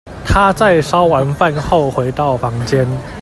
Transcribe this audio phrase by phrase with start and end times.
[0.25, 2.87] 她在燒完飯後回到房間